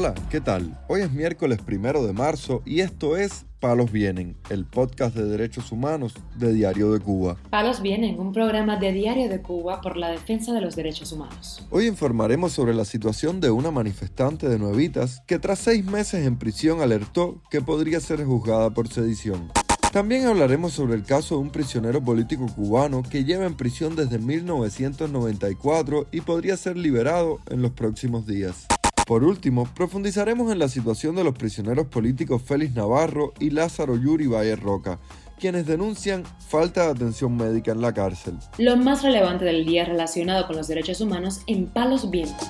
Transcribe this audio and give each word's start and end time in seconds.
Hola, 0.00 0.14
¿qué 0.30 0.40
tal? 0.40 0.78
Hoy 0.86 1.00
es 1.00 1.10
miércoles 1.10 1.58
primero 1.60 2.06
de 2.06 2.12
marzo 2.12 2.62
y 2.64 2.82
esto 2.82 3.16
es 3.16 3.46
Palos 3.58 3.90
Vienen, 3.90 4.36
el 4.48 4.64
podcast 4.64 5.16
de 5.16 5.24
derechos 5.24 5.72
humanos 5.72 6.14
de 6.36 6.52
Diario 6.52 6.92
de 6.92 7.00
Cuba. 7.00 7.36
Palos 7.50 7.82
Vienen, 7.82 8.20
un 8.20 8.32
programa 8.32 8.76
de 8.76 8.92
Diario 8.92 9.28
de 9.28 9.42
Cuba 9.42 9.80
por 9.80 9.96
la 9.96 10.10
defensa 10.10 10.52
de 10.52 10.60
los 10.60 10.76
derechos 10.76 11.10
humanos. 11.10 11.66
Hoy 11.70 11.88
informaremos 11.88 12.52
sobre 12.52 12.74
la 12.74 12.84
situación 12.84 13.40
de 13.40 13.50
una 13.50 13.72
manifestante 13.72 14.48
de 14.48 14.60
Nuevitas 14.60 15.20
que 15.26 15.40
tras 15.40 15.58
seis 15.58 15.84
meses 15.84 16.24
en 16.24 16.38
prisión 16.38 16.80
alertó 16.80 17.42
que 17.50 17.60
podría 17.60 17.98
ser 17.98 18.24
juzgada 18.24 18.70
por 18.70 18.86
sedición. 18.86 19.50
También 19.92 20.26
hablaremos 20.26 20.74
sobre 20.74 20.94
el 20.94 21.02
caso 21.02 21.34
de 21.34 21.40
un 21.40 21.50
prisionero 21.50 22.00
político 22.00 22.46
cubano 22.46 23.02
que 23.02 23.24
lleva 23.24 23.46
en 23.46 23.56
prisión 23.56 23.96
desde 23.96 24.20
1994 24.20 26.06
y 26.12 26.20
podría 26.20 26.56
ser 26.56 26.76
liberado 26.76 27.40
en 27.50 27.62
los 27.62 27.72
próximos 27.72 28.28
días. 28.28 28.68
Por 29.08 29.24
último, 29.24 29.66
profundizaremos 29.74 30.52
en 30.52 30.58
la 30.58 30.68
situación 30.68 31.16
de 31.16 31.24
los 31.24 31.34
prisioneros 31.34 31.86
políticos 31.86 32.42
Félix 32.42 32.74
Navarro 32.74 33.32
y 33.40 33.48
Lázaro 33.48 33.96
Yuri 33.96 34.26
Valle 34.26 34.54
Roca, 34.54 34.98
quienes 35.40 35.66
denuncian 35.66 36.24
falta 36.46 36.84
de 36.84 36.90
atención 36.90 37.34
médica 37.34 37.72
en 37.72 37.80
la 37.80 37.94
cárcel. 37.94 38.34
Lo 38.58 38.76
más 38.76 39.02
relevante 39.02 39.46
del 39.46 39.64
día 39.64 39.86
relacionado 39.86 40.46
con 40.46 40.56
los 40.56 40.68
derechos 40.68 41.00
humanos 41.00 41.40
en 41.46 41.68
Palos 41.68 42.10
Vientos. 42.10 42.48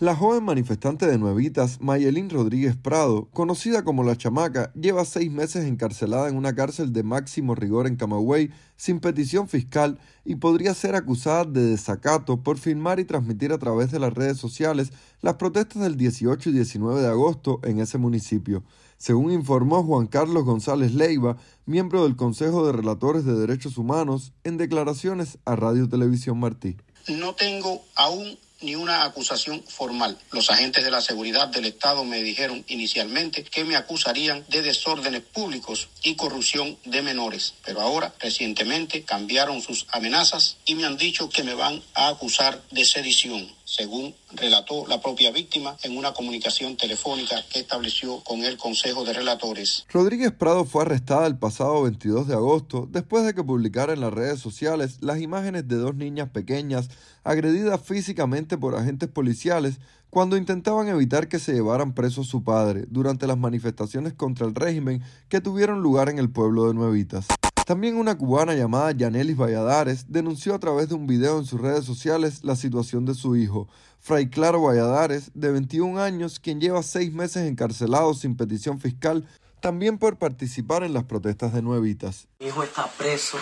La 0.00 0.14
joven 0.14 0.44
manifestante 0.44 1.08
de 1.08 1.18
Nuevitas, 1.18 1.80
Mayelín 1.80 2.30
Rodríguez 2.30 2.76
Prado, 2.76 3.28
conocida 3.32 3.82
como 3.82 4.04
La 4.04 4.16
Chamaca, 4.16 4.72
lleva 4.74 5.04
seis 5.04 5.28
meses 5.28 5.64
encarcelada 5.64 6.28
en 6.28 6.36
una 6.36 6.54
cárcel 6.54 6.92
de 6.92 7.02
máximo 7.02 7.56
rigor 7.56 7.88
en 7.88 7.96
Camagüey 7.96 8.52
sin 8.76 9.00
petición 9.00 9.48
fiscal 9.48 9.98
y 10.24 10.36
podría 10.36 10.72
ser 10.74 10.94
acusada 10.94 11.46
de 11.46 11.62
desacato 11.62 12.44
por 12.44 12.58
filmar 12.58 13.00
y 13.00 13.06
transmitir 13.06 13.50
a 13.52 13.58
través 13.58 13.90
de 13.90 13.98
las 13.98 14.12
redes 14.12 14.38
sociales 14.38 14.92
las 15.20 15.34
protestas 15.34 15.82
del 15.82 15.96
18 15.96 16.50
y 16.50 16.52
19 16.52 17.00
de 17.00 17.08
agosto 17.08 17.58
en 17.64 17.80
ese 17.80 17.98
municipio, 17.98 18.62
según 18.98 19.32
informó 19.32 19.82
Juan 19.82 20.06
Carlos 20.06 20.44
González 20.44 20.94
Leiva, 20.94 21.38
miembro 21.66 22.04
del 22.04 22.14
Consejo 22.14 22.64
de 22.64 22.70
Relatores 22.72 23.24
de 23.24 23.34
Derechos 23.34 23.76
Humanos, 23.76 24.32
en 24.44 24.58
declaraciones 24.58 25.38
a 25.44 25.56
Radio 25.56 25.88
Televisión 25.88 26.38
Martí. 26.38 26.76
No 27.08 27.34
tengo 27.34 27.82
aún 27.96 28.38
ni 28.60 28.74
una 28.74 29.04
acusación 29.04 29.62
formal. 29.68 30.18
Los 30.32 30.50
agentes 30.50 30.84
de 30.84 30.90
la 30.90 31.00
seguridad 31.00 31.48
del 31.48 31.66
Estado 31.66 32.04
me 32.04 32.22
dijeron 32.22 32.64
inicialmente 32.68 33.44
que 33.44 33.64
me 33.64 33.76
acusarían 33.76 34.44
de 34.48 34.62
desórdenes 34.62 35.22
públicos 35.22 35.88
y 36.02 36.16
corrupción 36.16 36.78
de 36.84 37.02
menores, 37.02 37.54
pero 37.64 37.80
ahora 37.80 38.14
recientemente 38.18 39.04
cambiaron 39.04 39.62
sus 39.62 39.86
amenazas 39.90 40.56
y 40.66 40.74
me 40.74 40.84
han 40.84 40.96
dicho 40.96 41.28
que 41.28 41.42
me 41.42 41.54
van 41.54 41.82
a 41.94 42.08
acusar 42.08 42.62
de 42.70 42.84
sedición 42.84 43.57
según 43.68 44.14
relató 44.32 44.86
la 44.86 44.98
propia 44.98 45.30
víctima 45.30 45.76
en 45.82 45.98
una 45.98 46.14
comunicación 46.14 46.78
telefónica 46.78 47.36
que 47.52 47.60
estableció 47.60 48.24
con 48.24 48.42
el 48.42 48.56
Consejo 48.56 49.04
de 49.04 49.12
Relatores. 49.12 49.84
Rodríguez 49.92 50.32
Prado 50.32 50.64
fue 50.64 50.82
arrestada 50.82 51.26
el 51.26 51.36
pasado 51.36 51.82
22 51.82 52.28
de 52.28 52.34
agosto 52.34 52.88
después 52.90 53.26
de 53.26 53.34
que 53.34 53.44
publicara 53.44 53.92
en 53.92 54.00
las 54.00 54.14
redes 54.14 54.40
sociales 54.40 54.96
las 55.02 55.20
imágenes 55.20 55.68
de 55.68 55.76
dos 55.76 55.94
niñas 55.94 56.30
pequeñas 56.30 56.88
agredidas 57.24 57.82
físicamente 57.82 58.56
por 58.56 58.74
agentes 58.74 59.10
policiales 59.10 59.80
cuando 60.08 60.38
intentaban 60.38 60.88
evitar 60.88 61.28
que 61.28 61.38
se 61.38 61.52
llevaran 61.52 61.92
preso 61.92 62.22
a 62.22 62.24
su 62.24 62.42
padre 62.42 62.86
durante 62.88 63.26
las 63.26 63.36
manifestaciones 63.36 64.14
contra 64.14 64.46
el 64.46 64.54
régimen 64.54 65.02
que 65.28 65.42
tuvieron 65.42 65.82
lugar 65.82 66.08
en 66.08 66.18
el 66.18 66.30
pueblo 66.30 66.68
de 66.68 66.72
Nuevitas. 66.72 67.26
También 67.68 67.98
una 67.98 68.16
cubana 68.16 68.54
llamada 68.54 68.92
Yanelis 68.92 69.36
Valladares 69.36 70.06
denunció 70.10 70.54
a 70.54 70.58
través 70.58 70.88
de 70.88 70.94
un 70.94 71.06
video 71.06 71.38
en 71.38 71.44
sus 71.44 71.60
redes 71.60 71.84
sociales 71.84 72.42
la 72.42 72.56
situación 72.56 73.04
de 73.04 73.12
su 73.12 73.36
hijo, 73.36 73.68
Fray 74.00 74.30
Claro 74.30 74.62
Valladares, 74.62 75.30
de 75.34 75.52
21 75.52 76.00
años, 76.00 76.40
quien 76.40 76.62
lleva 76.62 76.82
seis 76.82 77.12
meses 77.12 77.46
encarcelado 77.46 78.14
sin 78.14 78.38
petición 78.38 78.80
fiscal, 78.80 79.28
también 79.60 79.98
por 79.98 80.16
participar 80.16 80.82
en 80.82 80.94
las 80.94 81.04
protestas 81.04 81.52
de 81.52 81.60
Nuevitas. 81.60 82.26
Mi 82.40 82.46
hijo 82.46 82.62
está 82.62 82.86
preso 82.86 83.36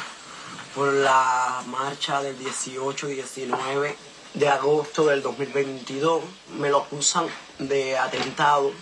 por 0.75 0.93
la 0.93 1.63
marcha 1.69 2.21
del 2.21 2.37
18 2.37 3.11
y 3.11 3.15
19 3.15 3.97
de 4.35 4.49
agosto 4.49 5.07
del 5.07 5.23
2022. 5.23 6.25
Me 6.59 6.69
lo 6.69 6.83
acusan 6.83 7.27
de 7.61 7.97
atentado 7.97 8.73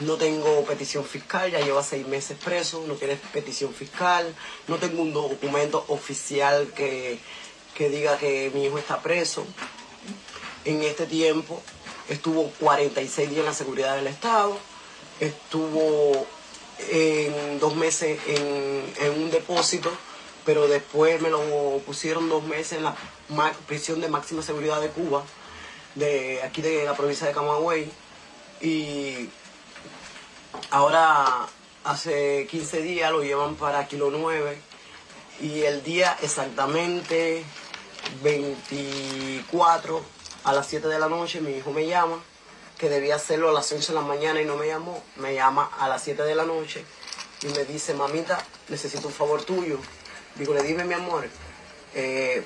no 0.00 0.16
tengo 0.16 0.64
petición 0.64 1.04
fiscal, 1.04 1.50
ya 1.50 1.60
lleva 1.60 1.82
seis 1.82 2.06
meses 2.06 2.36
preso, 2.42 2.84
no 2.86 2.94
tiene 2.94 3.16
petición 3.32 3.74
fiscal, 3.74 4.34
no 4.68 4.76
tengo 4.76 5.02
un 5.02 5.12
documento 5.12 5.84
oficial 5.88 6.72
que, 6.74 7.18
diga 7.78 8.16
que 8.18 8.50
mi 8.54 8.66
hijo 8.66 8.78
está 8.78 9.00
preso. 9.02 9.46
En 10.64 10.82
este 10.82 11.06
tiempo 11.06 11.60
estuvo 12.08 12.50
46 12.60 13.30
días 13.30 13.40
en 13.40 13.46
la 13.46 13.54
seguridad 13.54 13.96
del 13.96 14.06
Estado, 14.06 14.56
estuvo 15.18 16.26
en 16.90 17.58
dos 17.58 17.74
meses 17.76 18.18
en, 18.26 18.94
en 19.00 19.22
un 19.22 19.30
depósito, 19.30 19.90
pero 20.44 20.68
después 20.68 21.20
me 21.20 21.30
lo 21.30 21.78
pusieron 21.86 22.28
dos 22.28 22.42
meses 22.44 22.74
en 22.74 22.84
la 22.84 22.96
prisión 23.66 24.00
de 24.00 24.08
máxima 24.08 24.42
seguridad 24.42 24.80
de 24.80 24.88
Cuba, 24.88 25.22
de 25.94 26.42
aquí 26.42 26.62
de 26.62 26.84
la 26.84 26.96
provincia 26.96 27.26
de 27.26 27.32
Camagüey, 27.32 27.90
y 28.60 29.28
Ahora, 30.72 31.48
hace 31.82 32.46
15 32.48 32.82
días 32.82 33.10
lo 33.10 33.24
llevan 33.24 33.56
para 33.56 33.88
Kilo 33.88 34.12
9 34.12 34.56
y 35.40 35.62
el 35.62 35.82
día 35.82 36.16
exactamente 36.22 37.42
24 38.22 40.00
a 40.44 40.52
las 40.52 40.68
7 40.68 40.86
de 40.86 41.00
la 41.00 41.08
noche 41.08 41.40
mi 41.40 41.50
hijo 41.54 41.72
me 41.72 41.88
llama, 41.88 42.22
que 42.78 42.88
debía 42.88 43.16
hacerlo 43.16 43.48
a 43.48 43.52
las 43.52 43.72
11 43.72 43.88
de 43.88 43.98
la 43.98 44.04
mañana 44.06 44.40
y 44.40 44.44
no 44.44 44.56
me 44.56 44.68
llamó, 44.68 45.02
me 45.16 45.34
llama 45.34 45.68
a 45.76 45.88
las 45.88 46.04
7 46.04 46.22
de 46.22 46.36
la 46.36 46.44
noche 46.44 46.84
y 47.42 47.48
me 47.48 47.64
dice, 47.64 47.92
mamita, 47.94 48.38
necesito 48.68 49.08
un 49.08 49.14
favor 49.14 49.42
tuyo. 49.42 49.76
Digo, 50.36 50.54
le 50.54 50.62
dime 50.62 50.84
mi 50.84 50.94
amor, 50.94 51.28
eh, 51.96 52.44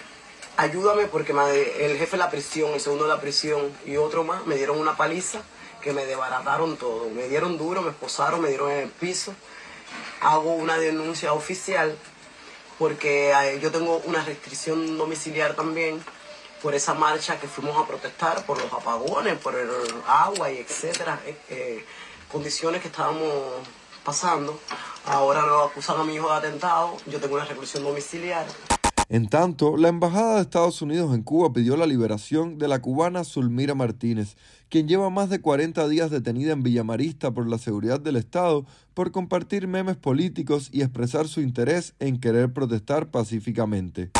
ayúdame 0.56 1.08
porque 1.08 1.32
el 1.32 1.98
jefe 1.98 2.12
de 2.12 2.16
la 2.16 2.30
prisión, 2.30 2.72
el 2.72 2.80
segundo 2.80 3.04
de 3.04 3.10
la 3.10 3.20
prisión 3.20 3.70
y 3.84 3.98
otro 3.98 4.24
más 4.24 4.46
me 4.46 4.56
dieron 4.56 4.78
una 4.78 4.96
paliza 4.96 5.42
que 5.84 5.93
me 5.93 6.06
desbarataron 6.06 6.78
todo. 6.78 7.11
Me 7.11 7.28
dieron 7.28 7.59
duro, 7.59 7.83
me 7.83 7.91
esposaron, 7.91 8.41
me 8.41 8.49
dieron 8.49 8.71
en 8.71 8.78
el 8.81 8.89
piso. 8.89 9.34
Hago 10.22 10.55
una 10.55 10.78
denuncia 10.78 11.34
oficial 11.34 11.97
porque 12.78 13.33
eh, 13.33 13.61
yo 13.61 13.71
tengo 13.71 13.99
una 14.06 14.25
restricción 14.25 14.97
domiciliar 14.97 15.55
también 15.55 16.03
por 16.62 16.75
esa 16.75 16.95
marcha 16.95 17.39
que 17.39 17.47
fuimos 17.47 17.77
a 17.77 17.87
protestar, 17.87 18.47
por 18.47 18.61
los 18.61 18.72
apagones, 18.72 19.39
por 19.39 19.55
el 19.55 19.69
agua 20.06 20.50
y 20.50 20.56
etcétera, 20.56 21.21
eh, 21.27 21.37
eh, 21.50 21.84
condiciones 22.33 22.81
que 22.81 22.89
estábamos 22.89 23.31
pasando. 24.03 24.59
Ahora 25.05 25.43
lo 25.43 25.65
acusan 25.65 26.01
a 26.01 26.05
mi 26.05 26.15
hijo 26.15 26.31
de 26.31 26.37
atentado, 26.37 26.97
yo 27.05 27.21
tengo 27.21 27.34
una 27.34 27.45
reclusión 27.45 27.84
domiciliar. 27.84 28.47
En 29.10 29.28
tanto, 29.28 29.76
la 29.76 29.88
Embajada 29.88 30.37
de 30.37 30.42
Estados 30.42 30.81
Unidos 30.81 31.15
en 31.15 31.22
Cuba 31.22 31.53
pidió 31.53 31.76
la 31.76 31.87
liberación 31.87 32.56
de 32.56 32.69
la 32.69 32.81
cubana 32.81 33.22
Zulmira 33.22 33.75
Martínez, 33.75 34.37
quien 34.70 34.88
lleva 34.88 35.10
más 35.10 35.28
de 35.28 35.41
40 35.41 35.87
días 35.88 36.10
detenida 36.10 36.53
en 36.53 36.62
Villamarista 36.62 37.31
por 37.31 37.47
la 37.47 37.59
seguridad 37.59 38.00
del 38.00 38.16
Estado 38.16 38.65
por 38.94 39.12
compartir 39.12 39.69
memes 39.69 39.97
políticos 39.97 40.70
y 40.72 40.81
expresar 40.81 41.28
su 41.28 41.42
interés 41.42 41.94
en 41.98 42.19
querer 42.19 42.53
protestar 42.54 43.10
pacíficamente. 43.10 44.10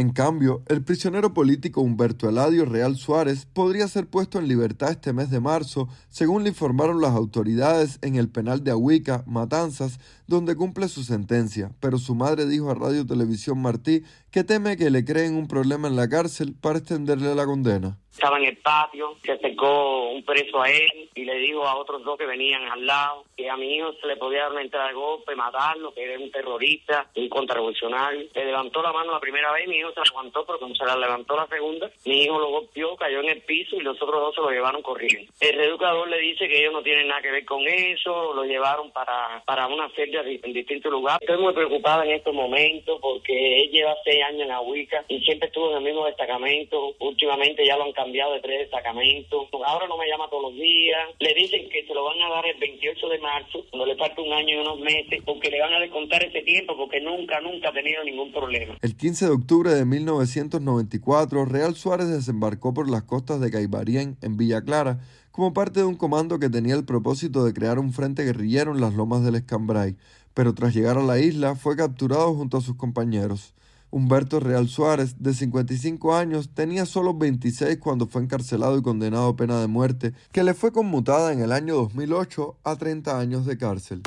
En 0.00 0.08
cambio, 0.08 0.62
el 0.68 0.82
prisionero 0.82 1.34
político 1.34 1.82
Humberto 1.82 2.26
Eladio 2.26 2.64
Real 2.64 2.96
Suárez 2.96 3.44
podría 3.44 3.86
ser 3.86 4.06
puesto 4.06 4.38
en 4.38 4.48
libertad 4.48 4.92
este 4.92 5.12
mes 5.12 5.28
de 5.28 5.40
marzo, 5.40 5.90
según 6.08 6.42
le 6.42 6.48
informaron 6.48 7.02
las 7.02 7.10
autoridades 7.10 7.98
en 8.00 8.14
el 8.16 8.30
penal 8.30 8.64
de 8.64 8.70
Ahuica, 8.70 9.24
Matanzas, 9.26 10.00
donde 10.26 10.56
cumple 10.56 10.88
su 10.88 11.04
sentencia, 11.04 11.72
pero 11.80 11.98
su 11.98 12.14
madre 12.14 12.46
dijo 12.46 12.70
a 12.70 12.74
Radio 12.74 13.04
Televisión 13.04 13.60
Martí 13.60 14.02
que 14.30 14.42
teme 14.42 14.78
que 14.78 14.88
le 14.88 15.04
creen 15.04 15.34
un 15.34 15.48
problema 15.48 15.86
en 15.86 15.96
la 15.96 16.08
cárcel 16.08 16.54
para 16.58 16.78
extenderle 16.78 17.34
la 17.34 17.44
condena. 17.44 17.98
Estaba 18.12 18.38
en 18.38 18.44
el 18.44 18.56
patio, 18.58 19.16
se 19.22 19.32
acercó 19.32 20.10
un 20.10 20.24
preso 20.24 20.60
a 20.60 20.70
él 20.70 21.08
y 21.14 21.24
le 21.24 21.36
dijo 21.36 21.66
a 21.66 21.76
otros 21.76 22.04
dos 22.04 22.18
que 22.18 22.26
venían 22.26 22.62
al 22.68 22.84
lado 22.84 23.24
que 23.36 23.48
a 23.48 23.56
mi 23.56 23.74
hijo 23.74 23.92
se 24.00 24.06
le 24.06 24.16
podía 24.16 24.42
dar 24.42 24.52
una 24.52 24.62
entrada 24.62 24.88
de 24.88 24.94
golpe, 24.94 25.34
matarlo, 25.34 25.94
que 25.94 26.04
era 26.04 26.18
un 26.18 26.30
terrorista, 26.30 27.06
un 27.14 27.28
contrarrevolucionario. 27.28 28.26
Le 28.34 28.44
levantó 28.44 28.82
la 28.82 28.92
mano 28.92 29.12
la 29.12 29.20
primera 29.20 29.52
vez, 29.52 29.66
mi 29.68 29.76
hijo 29.76 29.92
se 29.92 30.00
levantó, 30.10 30.44
pero 30.44 30.58
como 30.58 30.74
se 30.74 30.84
la 30.84 30.96
levantó 30.96 31.36
la 31.36 31.46
segunda, 31.46 31.90
mi 32.04 32.24
hijo 32.24 32.38
lo 32.38 32.50
golpeó, 32.50 32.96
cayó 32.96 33.20
en 33.20 33.30
el 33.30 33.42
piso 33.42 33.76
y 33.76 33.80
los 33.80 34.00
otros 34.02 34.20
dos 34.20 34.34
se 34.34 34.42
lo 34.42 34.50
llevaron 34.50 34.82
corriendo. 34.82 35.32
El 35.40 35.56
reeducador 35.56 36.08
le 36.08 36.18
dice 36.18 36.48
que 36.48 36.58
ellos 36.58 36.72
no 36.72 36.82
tienen 36.82 37.08
nada 37.08 37.22
que 37.22 37.30
ver 37.30 37.44
con 37.44 37.66
eso, 37.66 38.34
lo 38.34 38.44
llevaron 38.44 38.90
para, 38.90 39.42
para 39.46 39.66
una 39.66 39.88
celda 39.90 40.22
en 40.24 40.52
distintos 40.52 40.90
lugares. 40.92 41.22
Estoy 41.22 41.42
muy 41.42 41.54
preocupada 41.54 42.04
en 42.04 42.12
estos 42.12 42.34
momentos 42.34 42.98
porque 43.00 43.62
él 43.62 43.70
lleva 43.70 43.94
seis 44.04 44.22
años 44.24 44.42
en 44.42 44.50
Ahuica 44.50 45.04
y 45.08 45.20
siempre 45.20 45.48
estuvo 45.48 45.70
en 45.70 45.78
el 45.78 45.84
mismo 45.84 46.04
destacamento. 46.04 46.94
Últimamente 46.98 47.64
ya 47.64 47.76
lo 47.76 47.84
han 47.84 47.92
cambiado 48.00 48.32
de 48.32 48.40
tres 48.40 48.60
destacamentos. 48.60 49.48
Ahora 49.66 49.86
no 49.86 49.98
me 49.98 50.08
llama 50.08 50.28
todos 50.30 50.50
los 50.50 50.54
días. 50.54 51.00
Le 51.18 51.34
dicen 51.34 51.68
que 51.68 51.84
se 51.86 51.94
lo 51.94 52.04
van 52.04 52.20
a 52.22 52.30
dar 52.30 52.46
el 52.46 52.58
28 52.58 53.08
de 53.08 53.18
marzo, 53.18 53.64
cuando 53.70 53.86
le 53.86 53.96
falta 53.96 54.22
un 54.22 54.32
año 54.32 54.56
y 54.56 54.56
unos 54.56 54.80
meses, 54.80 55.20
porque 55.24 55.50
le 55.50 55.60
van 55.60 55.74
a 55.74 55.80
descontar 55.80 56.24
ese 56.24 56.40
tiempo, 56.42 56.76
porque 56.76 57.00
nunca, 57.00 57.40
nunca 57.40 57.68
ha 57.68 57.72
tenido 57.72 58.02
ningún 58.04 58.32
problema. 58.32 58.76
El 58.80 58.96
15 58.96 59.26
de 59.26 59.32
octubre 59.32 59.70
de 59.70 59.84
1994, 59.84 61.44
Real 61.44 61.74
Suárez 61.74 62.08
desembarcó 62.08 62.72
por 62.72 62.88
las 62.88 63.02
costas 63.02 63.40
de 63.40 63.50
Caibarien, 63.50 64.16
en 64.22 64.36
Villa 64.36 64.62
Clara, 64.62 65.00
como 65.30 65.52
parte 65.52 65.80
de 65.80 65.86
un 65.86 65.96
comando 65.96 66.38
que 66.38 66.48
tenía 66.48 66.74
el 66.74 66.84
propósito 66.84 67.44
de 67.44 67.52
crear 67.52 67.78
un 67.78 67.92
frente 67.92 68.24
guerrillero 68.24 68.72
en 68.72 68.80
las 68.80 68.94
lomas 68.94 69.24
del 69.24 69.36
Escambray, 69.36 69.96
pero 70.34 70.54
tras 70.54 70.74
llegar 70.74 70.96
a 70.96 71.02
la 71.02 71.18
isla 71.18 71.54
fue 71.54 71.76
capturado 71.76 72.34
junto 72.34 72.56
a 72.56 72.60
sus 72.60 72.76
compañeros. 72.76 73.54
Humberto 73.90 74.40
Real 74.40 74.68
Suárez, 74.68 75.16
de 75.18 75.34
55 75.34 76.14
años, 76.14 76.50
tenía 76.54 76.86
solo 76.86 77.14
26 77.14 77.78
cuando 77.78 78.06
fue 78.06 78.22
encarcelado 78.22 78.78
y 78.78 78.82
condenado 78.82 79.28
a 79.28 79.36
pena 79.36 79.60
de 79.60 79.66
muerte, 79.66 80.14
que 80.32 80.44
le 80.44 80.54
fue 80.54 80.72
conmutada 80.72 81.32
en 81.32 81.40
el 81.40 81.52
año 81.52 81.74
2008 81.74 82.58
a 82.64 82.76
30 82.76 83.18
años 83.18 83.46
de 83.46 83.58
cárcel. 83.58 84.02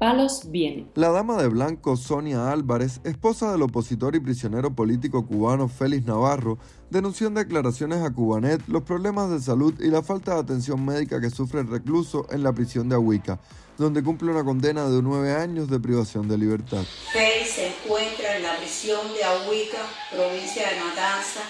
Palos 0.00 0.50
viene. 0.50 0.86
La 0.94 1.10
dama 1.10 1.42
de 1.42 1.48
blanco 1.48 1.94
Sonia 1.94 2.50
Álvarez, 2.50 3.02
esposa 3.04 3.52
del 3.52 3.60
opositor 3.60 4.16
y 4.16 4.20
prisionero 4.20 4.74
político 4.74 5.26
cubano 5.26 5.68
Félix 5.68 6.06
Navarro, 6.06 6.58
denunció 6.88 7.26
en 7.26 7.34
declaraciones 7.34 8.02
a 8.02 8.10
Cubanet 8.10 8.66
los 8.66 8.82
problemas 8.82 9.28
de 9.28 9.40
salud 9.40 9.74
y 9.78 9.88
la 9.88 10.02
falta 10.02 10.32
de 10.32 10.40
atención 10.40 10.82
médica 10.86 11.20
que 11.20 11.28
sufre 11.28 11.60
el 11.60 11.68
recluso 11.68 12.26
en 12.30 12.42
la 12.42 12.54
prisión 12.54 12.88
de 12.88 12.94
Ahuica, 12.94 13.40
donde 13.76 14.02
cumple 14.02 14.30
una 14.30 14.42
condena 14.42 14.88
de 14.88 15.02
nueve 15.02 15.34
años 15.34 15.68
de 15.68 15.78
privación 15.78 16.26
de 16.28 16.38
libertad. 16.38 16.82
Félix 17.12 17.50
se 17.50 17.66
encuentra 17.68 18.38
en 18.38 18.44
la 18.44 18.56
prisión 18.56 19.06
de 19.12 19.22
Ahuica, 19.22 19.82
provincia 20.10 20.66
de 20.66 20.80
Matanza. 20.80 21.42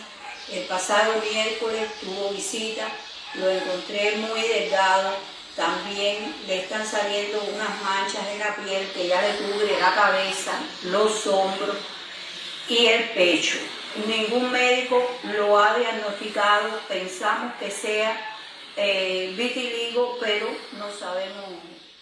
El 0.52 0.66
pasado 0.66 1.12
miércoles 1.32 1.88
tuvo 2.00 2.32
visita, 2.34 2.88
lo 3.38 3.48
encontré 3.48 4.16
muy 4.16 4.40
delgado, 4.40 5.12
también 5.60 6.34
le 6.46 6.60
están 6.60 6.86
saliendo 6.86 7.38
unas 7.54 7.82
manchas 7.82 8.26
en 8.32 8.38
la 8.38 8.56
piel 8.56 8.90
que 8.94 9.08
ya 9.08 9.20
le 9.20 9.36
cubre 9.36 9.78
la 9.78 9.94
cabeza, 9.94 10.58
los 10.84 11.26
hombros 11.26 11.76
y 12.66 12.86
el 12.86 13.10
pecho. 13.10 13.58
Ningún 14.06 14.50
médico 14.50 15.06
lo 15.24 15.58
ha 15.58 15.76
diagnosticado, 15.76 16.80
pensamos 16.88 17.52
que 17.60 17.70
sea 17.70 18.38
eh, 18.74 19.34
vitiligo, 19.36 20.16
pero 20.18 20.48
no 20.78 20.90
sabemos, 20.98 21.44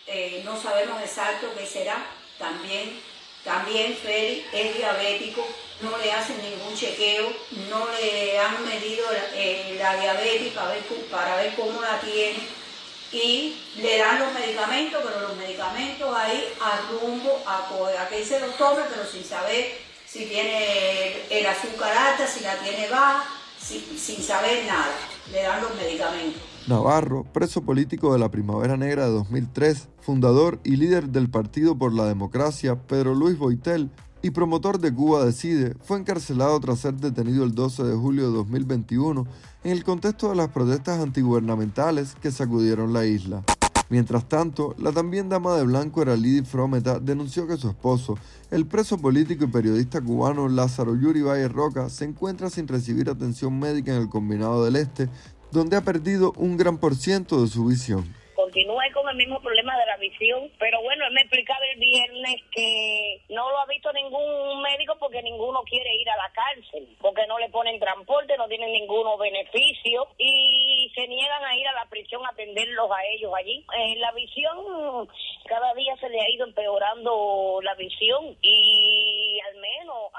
eh, 0.07 0.43
no 0.45 0.61
sabemos 0.61 1.03
exacto 1.03 1.49
qué 1.59 1.67
será. 1.67 2.07
También, 2.39 3.01
también 3.43 3.97
Félix 3.97 4.47
es 4.53 4.77
diabético, 4.77 5.45
no 5.81 5.99
le 5.99 6.13
hacen 6.13 6.41
ningún 6.43 6.77
chequeo, 6.77 7.33
no 7.69 7.89
le 8.01 8.39
han 8.39 8.65
medido 8.65 9.05
la, 9.11 9.35
eh, 9.35 10.13
ver, 10.23 11.09
para 11.11 11.37
ver 11.37 11.55
cómo 11.57 11.81
la 11.81 11.99
tiene 12.01 12.68
y 13.13 13.57
le 13.81 13.99
dan 13.99 14.19
los 14.19 14.33
medicamentos, 14.33 15.03
pero 15.05 15.29
los 15.29 15.37
medicamentos 15.37 16.15
ahí 16.17 16.45
a 16.61 16.91
rumbo, 16.93 17.43
a, 17.47 18.09
que 18.09 18.25
se 18.25 18.41
los 18.41 18.57
tome, 18.57 18.83
pero 18.89 19.09
sin 19.11 19.25
saber 19.25 19.67
si 20.07 20.27
tiene 20.27 21.27
el 21.31 21.47
azúcar 21.47 21.97
alta, 21.97 22.27
si 22.27 22.41
la 22.41 22.57
tiene 22.57 22.89
baja, 22.89 23.25
sin 23.61 24.23
saber 24.23 24.67
nada. 24.67 24.95
Le 25.33 25.43
dan 25.43 25.63
los 25.63 25.75
medicamentos. 25.75 26.43
Navarro, 26.67 27.25
preso 27.25 27.63
político 27.63 28.13
de 28.13 28.19
la 28.19 28.31
Primavera 28.31 28.77
Negra 28.77 29.07
de 29.07 29.13
2003, 29.13 29.89
fundador 30.01 30.61
y 30.65 30.77
líder 30.77 31.09
del 31.09 31.31
Partido 31.31 31.79
por 31.79 31.95
la 31.95 32.05
Democracia, 32.05 32.77
Pedro 32.77 33.15
Luis 33.15 33.39
Boitel, 33.39 33.91
y 34.29 34.31
promotor 34.31 34.79
de 34.79 34.93
Cuba 34.93 35.25
Decide, 35.25 35.75
fue 35.83 35.99
encarcelado 35.99 36.61
tras 36.61 36.81
ser 36.81 36.95
detenido 36.95 37.45
el 37.45 37.55
12 37.55 37.83
de 37.83 37.97
julio 37.97 38.29
de 38.29 38.37
2021 38.37 39.27
en 39.65 39.73
el 39.73 39.85
contexto 39.85 40.29
de 40.29 40.37
las 40.37 40.49
protestas 40.49 41.01
antigubernamentales 41.01 42.15
que 42.21 42.31
sacudieron 42.31 42.93
la 42.93 43.07
isla. 43.07 43.43
Mientras 43.89 44.29
tanto, 44.29 44.75
la 44.77 44.93
también 44.93 45.31
dama 45.31 45.57
de 45.57 45.65
blanco 45.65 46.03
era 46.03 46.15
Lidy 46.15 46.45
Frometa 46.45 47.01
denunció 47.01 47.47
que 47.47 47.57
su 47.57 47.71
esposo, 47.71 48.19
el 48.51 48.67
preso 48.67 48.99
político 48.99 49.45
y 49.45 49.49
periodista 49.49 50.03
cubano 50.03 50.47
Lázaro 50.47 50.95
Yuri 50.95 51.23
Valle 51.23 51.49
Roca, 51.49 51.89
se 51.89 52.05
encuentra 52.05 52.51
sin 52.51 52.69
recibir 52.69 53.09
atención 53.09 53.59
médica 53.59 53.95
en 53.95 54.03
el 54.03 54.11
Combinado 54.11 54.63
del 54.63 54.77
Este, 54.77 55.09
donde 55.53 55.77
ha 55.77 55.81
perdido 55.81 56.35
un 56.37 56.59
gran 56.59 56.77
por 56.77 56.95
ciento 56.95 57.41
de 57.41 57.49
su 57.49 57.65
visión 57.65 58.05
continúe 58.49 58.93
con 58.95 59.07
el 59.11 59.17
mismo 59.17 59.41
problema 59.41 59.77
de 59.77 59.87
la 59.87 59.97
visión. 59.99 60.51
Pero 60.59 60.81
bueno, 60.83 61.07
él 61.07 61.13
me 61.13 61.21
explicaba 61.21 61.61
el 61.67 61.79
viernes 61.79 62.43
que 62.51 63.21
no 63.29 63.51
lo 63.51 63.61
ha 63.61 63.67
visto 63.67 63.93
ningún 63.93 64.63
médico 64.63 64.97
porque 64.99 65.23
ninguno 65.23 65.63
quiere 65.65 65.95
ir 65.97 66.09
a 66.09 66.17
la 66.17 66.33
cárcel, 66.33 66.89
porque 67.01 67.27
no 67.27 67.39
le 67.39 67.51
ponen 67.51 67.79
transporte, 67.79 68.37
no 68.39 68.49
tienen 68.49 68.73
ninguno 68.73 69.19
beneficio 69.19 70.09
y 70.17 70.91
se 70.95 71.07
niegan 71.07 71.45
a 71.45 71.57
ir 71.57 71.69
a 71.69 71.75
la 71.75 71.87
prisión 71.91 72.25
a 72.25 72.31
atenderlos 72.31 72.91
a 72.91 73.05
ellos 73.15 73.33
allí. 73.37 73.65
Eh, 73.77 73.97
la 73.99 74.13
visión, 74.13 75.09
cada 75.47 75.75
día 75.75 75.95
se 75.97 76.09
le 76.09 76.21
ha 76.21 76.31
ido 76.31 76.47
empeorando 76.47 77.61
la 77.63 77.75
visión 77.75 78.37
y 78.41 79.28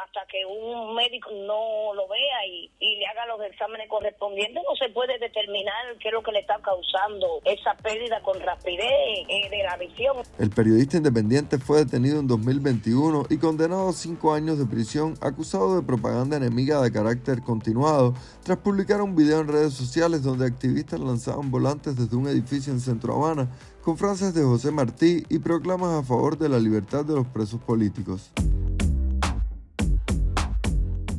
hasta 0.09 0.25
que 0.27 0.43
un 0.45 0.95
médico 0.95 1.29
no 1.31 1.93
lo 1.93 2.07
vea 2.07 2.45
y, 2.47 2.71
y 2.79 2.95
le 2.97 3.05
haga 3.05 3.27
los 3.27 3.41
exámenes 3.45 3.87
correspondientes, 3.87 4.63
no 4.67 4.75
se 4.75 4.91
puede 4.91 5.19
determinar 5.19 5.97
qué 5.99 6.07
es 6.07 6.13
lo 6.13 6.23
que 6.23 6.31
le 6.31 6.39
está 6.39 6.57
causando 6.61 7.41
esa 7.45 7.75
pérdida 7.75 8.19
con 8.23 8.39
rapidez 8.39 8.89
eh, 9.27 9.49
de 9.49 9.63
la 9.63 9.77
visión. 9.77 10.17
El 10.39 10.49
periodista 10.49 10.97
independiente 10.97 11.59
fue 11.59 11.85
detenido 11.85 12.19
en 12.19 12.27
2021 12.27 13.27
y 13.29 13.37
condenado 13.37 13.89
a 13.89 13.93
cinco 13.93 14.33
años 14.33 14.57
de 14.57 14.65
prisión 14.65 15.13
acusado 15.21 15.75
de 15.75 15.85
propaganda 15.85 16.37
enemiga 16.37 16.81
de 16.81 16.91
carácter 16.91 17.41
continuado 17.43 18.15
tras 18.43 18.57
publicar 18.57 19.01
un 19.01 19.15
video 19.15 19.41
en 19.41 19.47
redes 19.47 19.73
sociales 19.73 20.23
donde 20.23 20.47
activistas 20.47 20.99
lanzaban 20.99 21.51
volantes 21.51 21.95
desde 21.95 22.17
un 22.17 22.27
edificio 22.27 22.73
en 22.73 22.79
Centro 22.79 23.13
Habana 23.13 23.49
con 23.83 23.97
frases 23.97 24.33
de 24.33 24.43
José 24.43 24.71
Martí 24.71 25.23
y 25.29 25.39
proclamas 25.39 26.03
a 26.03 26.03
favor 26.03 26.37
de 26.37 26.49
la 26.49 26.57
libertad 26.57 27.05
de 27.05 27.15
los 27.15 27.27
presos 27.27 27.61
políticos. 27.61 28.31